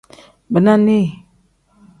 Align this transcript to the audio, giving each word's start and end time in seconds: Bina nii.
Bina 0.51 0.73
nii. 0.85 1.05